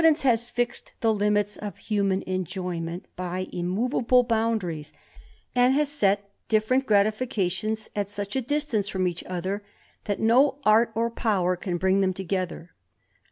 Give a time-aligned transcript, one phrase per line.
[0.03, 3.45] e has fixed the limits of human enjoyment by:
[4.27, 4.91] boundaries,
[5.53, 9.63] and has set different gratifications Jistance from each other,
[10.05, 12.71] that no art or power can 1 together.